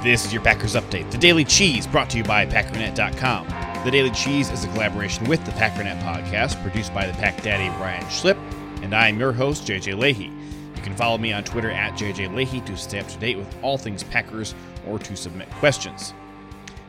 This 0.00 0.24
is 0.24 0.32
your 0.32 0.42
Packers 0.42 0.76
Update, 0.76 1.10
the 1.10 1.18
Daily 1.18 1.44
Cheese, 1.44 1.84
brought 1.84 2.08
to 2.10 2.18
you 2.18 2.22
by 2.22 2.46
Packernet.com. 2.46 3.48
The 3.84 3.90
Daily 3.90 4.12
Cheese 4.12 4.48
is 4.48 4.62
a 4.62 4.68
collaboration 4.68 5.26
with 5.26 5.44
the 5.44 5.50
Packernet 5.50 6.00
podcast, 6.02 6.62
produced 6.62 6.94
by 6.94 7.04
the 7.04 7.12
Pack 7.14 7.42
Daddy 7.42 7.68
Brian 7.78 8.04
Schlip, 8.04 8.36
and 8.84 8.94
I'm 8.94 9.18
your 9.18 9.32
host, 9.32 9.66
JJ 9.66 9.98
Leahy. 9.98 10.30
You 10.76 10.82
can 10.82 10.94
follow 10.94 11.18
me 11.18 11.32
on 11.32 11.42
Twitter 11.42 11.72
at 11.72 11.98
JJ 11.98 12.32
Leahy 12.32 12.60
to 12.60 12.76
stay 12.76 13.00
up 13.00 13.08
to 13.08 13.18
date 13.18 13.38
with 13.38 13.52
all 13.60 13.76
things 13.76 14.04
Packers 14.04 14.54
or 14.86 15.00
to 15.00 15.16
submit 15.16 15.50
questions. 15.54 16.14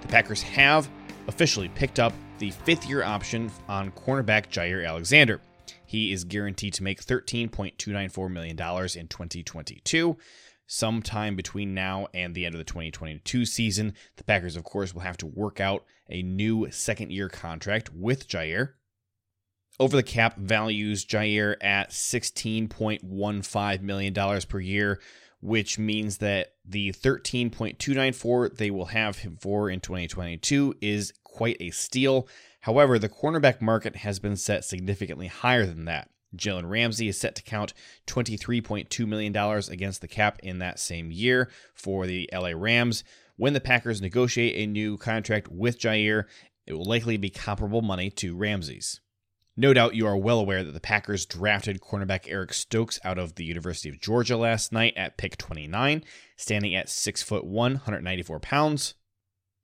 The 0.00 0.08
Packers 0.08 0.42
have 0.42 0.90
officially 1.28 1.68
picked 1.68 2.00
up 2.00 2.12
the 2.38 2.50
fifth 2.50 2.88
year 2.88 3.04
option 3.04 3.52
on 3.68 3.92
cornerback 3.92 4.48
Jaire 4.48 4.84
Alexander. 4.84 5.40
He 5.84 6.12
is 6.12 6.24
guaranteed 6.24 6.74
to 6.74 6.82
make 6.82 7.04
$13.294 7.04 8.30
million 8.32 8.58
in 8.58 9.06
2022. 9.06 10.16
Sometime 10.66 11.36
between 11.36 11.74
now 11.74 12.08
and 12.12 12.34
the 12.34 12.44
end 12.44 12.54
of 12.54 12.58
the 12.58 12.64
2022 12.64 13.46
season, 13.46 13.94
the 14.16 14.24
Packers, 14.24 14.56
of 14.56 14.64
course, 14.64 14.92
will 14.92 15.02
have 15.02 15.16
to 15.18 15.26
work 15.26 15.60
out 15.60 15.84
a 16.10 16.22
new 16.22 16.68
second 16.70 17.12
year 17.12 17.28
contract 17.28 17.92
with 17.94 18.26
Jaire. 18.28 18.70
Over 19.78 19.96
the 19.96 20.02
cap 20.02 20.38
values 20.38 21.04
Jaire 21.04 21.56
at 21.60 21.90
$16.15 21.90 23.80
million 23.82 24.40
per 24.48 24.58
year, 24.58 25.00
which 25.40 25.78
means 25.78 26.18
that 26.18 26.54
the 26.64 26.92
13.294 26.92 28.56
they 28.56 28.70
will 28.70 28.86
have 28.86 29.18
him 29.18 29.36
for 29.40 29.70
in 29.70 29.80
2022 29.80 30.74
is 30.80 31.12
quite 31.22 31.58
a 31.60 31.70
steal. 31.70 32.26
However, 32.60 32.98
the 32.98 33.08
cornerback 33.08 33.60
market 33.60 33.96
has 33.96 34.18
been 34.18 34.36
set 34.36 34.64
significantly 34.64 35.28
higher 35.28 35.66
than 35.66 35.84
that. 35.84 36.08
Jalen 36.36 36.68
Ramsey 36.68 37.08
is 37.08 37.18
set 37.18 37.34
to 37.36 37.42
count 37.42 37.72
$23.2 38.06 39.06
million 39.06 39.36
against 39.70 40.00
the 40.00 40.08
cap 40.08 40.38
in 40.42 40.58
that 40.58 40.78
same 40.78 41.10
year 41.10 41.50
for 41.74 42.06
the 42.06 42.28
LA 42.32 42.52
Rams. 42.54 43.04
When 43.36 43.52
the 43.52 43.60
Packers 43.60 44.00
negotiate 44.00 44.54
a 44.56 44.70
new 44.70 44.96
contract 44.96 45.48
with 45.48 45.78
Jaire, 45.78 46.24
it 46.66 46.72
will 46.72 46.84
likely 46.84 47.16
be 47.16 47.30
comparable 47.30 47.82
money 47.82 48.10
to 48.10 48.36
Ramsey's. 48.36 49.00
No 49.58 49.72
doubt 49.72 49.94
you 49.94 50.06
are 50.06 50.16
well 50.16 50.38
aware 50.38 50.62
that 50.62 50.72
the 50.72 50.80
Packers 50.80 51.24
drafted 51.24 51.80
cornerback 51.80 52.26
Eric 52.28 52.52
Stokes 52.52 53.00
out 53.02 53.18
of 53.18 53.36
the 53.36 53.44
University 53.44 53.88
of 53.88 54.00
Georgia 54.00 54.36
last 54.36 54.70
night 54.70 54.92
at 54.96 55.16
pick 55.16 55.38
29, 55.38 56.04
standing 56.36 56.74
at 56.74 56.90
6 56.90 57.22
foot 57.22 57.44
1, 57.44 57.72
194 57.72 58.40
pounds. 58.40 58.94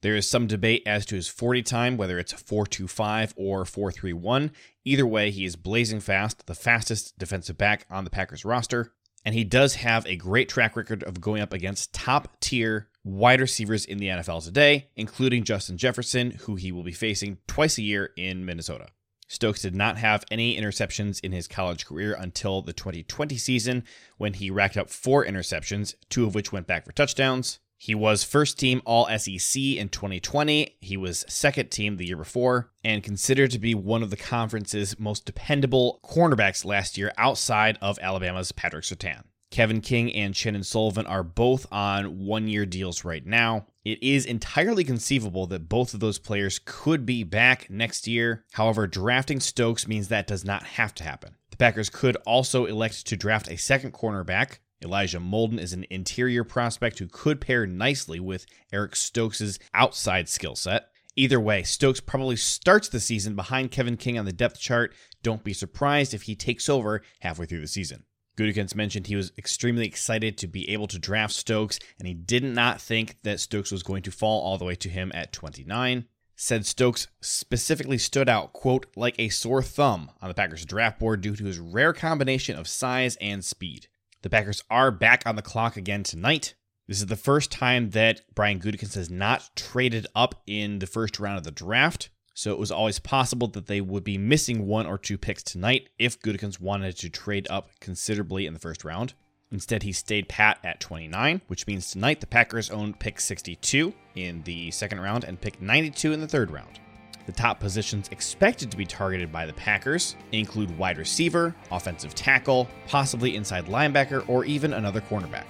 There 0.02 0.16
is 0.16 0.28
some 0.28 0.48
debate 0.48 0.82
as 0.84 1.06
to 1.06 1.14
his 1.14 1.28
40 1.28 1.62
time, 1.62 1.96
whether 1.96 2.18
it's 2.18 2.32
4.25 2.32 3.32
or 3.36 3.64
4.31. 3.64 4.50
Either 4.84 5.06
way, 5.06 5.30
he 5.30 5.44
is 5.44 5.54
blazing 5.54 6.00
fast, 6.00 6.46
the 6.46 6.56
fastest 6.56 7.16
defensive 7.18 7.56
back 7.56 7.86
on 7.88 8.02
the 8.02 8.10
Packers 8.10 8.44
roster, 8.44 8.92
and 9.24 9.32
he 9.32 9.44
does 9.44 9.76
have 9.76 10.04
a 10.06 10.16
great 10.16 10.48
track 10.48 10.76
record 10.76 11.04
of 11.04 11.20
going 11.20 11.40
up 11.40 11.52
against 11.52 11.94
top 11.94 12.36
tier 12.40 12.88
wide 13.04 13.40
receivers 13.40 13.84
in 13.84 13.98
the 13.98 14.08
NFL 14.08 14.44
today, 14.44 14.88
including 14.96 15.44
Justin 15.44 15.78
Jefferson, 15.78 16.32
who 16.42 16.56
he 16.56 16.72
will 16.72 16.82
be 16.82 16.92
facing 16.92 17.38
twice 17.46 17.78
a 17.78 17.82
year 17.82 18.10
in 18.16 18.44
Minnesota. 18.44 18.88
Stokes 19.28 19.62
did 19.62 19.74
not 19.74 19.98
have 19.98 20.24
any 20.30 20.60
interceptions 20.60 21.20
in 21.20 21.30
his 21.30 21.46
college 21.46 21.86
career 21.86 22.14
until 22.18 22.60
the 22.60 22.72
2020 22.72 23.38
season 23.38 23.84
when 24.18 24.34
he 24.34 24.50
racked 24.50 24.76
up 24.76 24.90
four 24.90 25.24
interceptions, 25.24 25.94
two 26.10 26.26
of 26.26 26.34
which 26.34 26.52
went 26.52 26.66
back 26.66 26.84
for 26.84 26.92
touchdowns. 26.92 27.60
He 27.82 27.96
was 27.96 28.22
first 28.22 28.60
team 28.60 28.80
All 28.84 29.08
SEC 29.18 29.60
in 29.60 29.88
2020. 29.88 30.76
He 30.80 30.96
was 30.96 31.24
second 31.28 31.72
team 31.72 31.96
the 31.96 32.06
year 32.06 32.16
before 32.16 32.70
and 32.84 33.02
considered 33.02 33.50
to 33.50 33.58
be 33.58 33.74
one 33.74 34.04
of 34.04 34.10
the 34.10 34.16
conference's 34.16 35.00
most 35.00 35.24
dependable 35.24 35.98
cornerbacks 36.04 36.64
last 36.64 36.96
year 36.96 37.12
outside 37.18 37.78
of 37.82 37.98
Alabama's 38.00 38.52
Patrick 38.52 38.84
Surtain. 38.84 39.24
Kevin 39.50 39.80
King 39.80 40.14
and 40.14 40.32
Chandon 40.32 40.62
Sullivan 40.62 41.08
are 41.08 41.24
both 41.24 41.66
on 41.72 42.24
one 42.24 42.46
year 42.46 42.64
deals 42.66 43.04
right 43.04 43.26
now. 43.26 43.66
It 43.84 44.00
is 44.00 44.26
entirely 44.26 44.84
conceivable 44.84 45.48
that 45.48 45.68
both 45.68 45.92
of 45.92 45.98
those 45.98 46.20
players 46.20 46.60
could 46.64 47.04
be 47.04 47.24
back 47.24 47.68
next 47.68 48.06
year. 48.06 48.44
However, 48.52 48.86
drafting 48.86 49.40
Stokes 49.40 49.88
means 49.88 50.06
that 50.06 50.28
does 50.28 50.44
not 50.44 50.62
have 50.62 50.94
to 50.94 51.04
happen. 51.04 51.34
The 51.50 51.56
Packers 51.56 51.90
could 51.90 52.16
also 52.26 52.64
elect 52.64 53.04
to 53.08 53.16
draft 53.16 53.50
a 53.50 53.58
second 53.58 53.92
cornerback. 53.92 54.58
Elijah 54.82 55.18
Molden 55.18 55.58
is 55.58 55.72
an 55.72 55.86
interior 55.90 56.44
prospect 56.44 56.98
who 56.98 57.06
could 57.06 57.40
pair 57.40 57.66
nicely 57.66 58.20
with 58.20 58.46
Eric 58.72 58.96
Stokes' 58.96 59.58
outside 59.72 60.28
skill 60.28 60.56
set. 60.56 60.88
Either 61.14 61.38
way, 61.38 61.62
Stokes 61.62 62.00
probably 62.00 62.36
starts 62.36 62.88
the 62.88 63.00
season 63.00 63.36
behind 63.36 63.70
Kevin 63.70 63.96
King 63.96 64.18
on 64.18 64.24
the 64.24 64.32
depth 64.32 64.58
chart. 64.58 64.94
Don't 65.22 65.44
be 65.44 65.52
surprised 65.52 66.14
if 66.14 66.22
he 66.22 66.34
takes 66.34 66.68
over 66.68 67.02
halfway 67.20 67.46
through 67.46 67.60
the 67.60 67.66
season. 67.68 68.04
Gutekunst 68.36 68.74
mentioned 68.74 69.06
he 69.06 69.16
was 69.16 69.32
extremely 69.36 69.86
excited 69.86 70.38
to 70.38 70.46
be 70.46 70.68
able 70.70 70.86
to 70.86 70.98
draft 70.98 71.34
Stokes, 71.34 71.78
and 71.98 72.08
he 72.08 72.14
did 72.14 72.42
not 72.42 72.80
think 72.80 73.18
that 73.24 73.40
Stokes 73.40 73.70
was 73.70 73.82
going 73.82 74.02
to 74.04 74.10
fall 74.10 74.42
all 74.42 74.56
the 74.56 74.64
way 74.64 74.74
to 74.76 74.88
him 74.88 75.12
at 75.14 75.32
29. 75.32 76.06
Said 76.34 76.64
Stokes 76.64 77.08
specifically 77.20 77.98
stood 77.98 78.28
out, 78.28 78.54
quote, 78.54 78.86
like 78.96 79.14
a 79.18 79.28
sore 79.28 79.62
thumb 79.62 80.10
on 80.22 80.28
the 80.28 80.34
Packers 80.34 80.64
draft 80.64 80.98
board 80.98 81.20
due 81.20 81.36
to 81.36 81.44
his 81.44 81.58
rare 81.58 81.92
combination 81.92 82.56
of 82.56 82.66
size 82.66 83.16
and 83.20 83.44
speed. 83.44 83.86
The 84.22 84.30
Packers 84.30 84.62
are 84.70 84.92
back 84.92 85.24
on 85.26 85.34
the 85.34 85.42
clock 85.42 85.76
again 85.76 86.04
tonight. 86.04 86.54
This 86.86 87.00
is 87.00 87.06
the 87.06 87.16
first 87.16 87.50
time 87.50 87.90
that 87.90 88.20
Brian 88.34 88.60
Gutekunst 88.60 88.94
has 88.94 89.10
not 89.10 89.50
traded 89.56 90.06
up 90.14 90.42
in 90.46 90.78
the 90.78 90.86
first 90.86 91.18
round 91.18 91.38
of 91.38 91.44
the 91.44 91.50
draft. 91.50 92.08
So 92.32 92.52
it 92.52 92.58
was 92.58 92.70
always 92.70 93.00
possible 93.00 93.48
that 93.48 93.66
they 93.66 93.80
would 93.80 94.04
be 94.04 94.18
missing 94.18 94.66
one 94.66 94.86
or 94.86 94.96
two 94.96 95.18
picks 95.18 95.42
tonight 95.42 95.88
if 95.98 96.20
Gutekunst 96.20 96.60
wanted 96.60 96.96
to 96.98 97.10
trade 97.10 97.48
up 97.50 97.70
considerably 97.80 98.46
in 98.46 98.54
the 98.54 98.60
first 98.60 98.84
round. 98.84 99.14
Instead, 99.50 99.82
he 99.82 99.92
stayed 99.92 100.28
pat 100.28 100.58
at 100.64 100.80
29, 100.80 101.42
which 101.48 101.66
means 101.66 101.90
tonight 101.90 102.20
the 102.20 102.26
Packers 102.26 102.70
own 102.70 102.94
pick 102.94 103.20
62 103.20 103.92
in 104.14 104.42
the 104.44 104.70
second 104.70 105.00
round 105.00 105.24
and 105.24 105.40
pick 105.40 105.60
92 105.60 106.12
in 106.12 106.20
the 106.20 106.28
third 106.28 106.50
round. 106.52 106.78
The 107.26 107.32
top 107.32 107.60
positions 107.60 108.08
expected 108.10 108.70
to 108.70 108.76
be 108.76 108.84
targeted 108.84 109.30
by 109.30 109.46
the 109.46 109.52
Packers 109.52 110.16
include 110.32 110.76
wide 110.76 110.98
receiver, 110.98 111.54
offensive 111.70 112.14
tackle, 112.14 112.68
possibly 112.88 113.36
inside 113.36 113.66
linebacker, 113.66 114.28
or 114.28 114.44
even 114.44 114.72
another 114.72 115.00
cornerback. 115.00 115.46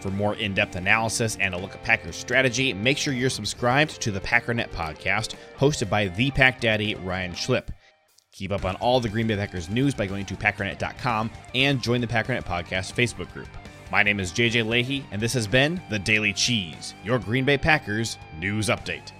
For 0.00 0.10
more 0.10 0.34
in 0.36 0.54
depth 0.54 0.76
analysis 0.76 1.36
and 1.40 1.52
a 1.52 1.58
look 1.58 1.74
at 1.74 1.82
Packers 1.82 2.16
strategy, 2.16 2.72
make 2.72 2.96
sure 2.96 3.12
you're 3.12 3.28
subscribed 3.28 4.00
to 4.00 4.10
the 4.10 4.20
Packernet 4.20 4.70
podcast, 4.70 5.34
hosted 5.58 5.90
by 5.90 6.08
the 6.08 6.30
Pack 6.30 6.60
Daddy 6.60 6.94
Ryan 6.94 7.32
Schlip. 7.32 7.68
Keep 8.32 8.52
up 8.52 8.64
on 8.64 8.76
all 8.76 9.00
the 9.00 9.08
Green 9.08 9.26
Bay 9.26 9.36
Packers 9.36 9.68
news 9.68 9.94
by 9.94 10.06
going 10.06 10.24
to 10.26 10.34
packernet.com 10.34 11.30
and 11.54 11.82
join 11.82 12.00
the 12.00 12.06
Packernet 12.06 12.44
Podcast 12.44 12.94
Facebook 12.94 13.30
group. 13.34 13.48
My 13.90 14.04
name 14.04 14.20
is 14.20 14.30
JJ 14.30 14.68
Leahy, 14.68 15.04
and 15.10 15.20
this 15.20 15.32
has 15.34 15.48
been 15.48 15.82
The 15.90 15.98
Daily 15.98 16.32
Cheese, 16.32 16.94
your 17.04 17.18
Green 17.18 17.44
Bay 17.44 17.58
Packers 17.58 18.16
news 18.38 18.68
update. 18.68 19.10